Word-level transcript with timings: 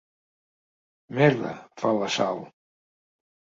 Merda, 1.19 1.53
fa 1.83 1.93
la 2.01 2.11
Sal. 2.19 2.43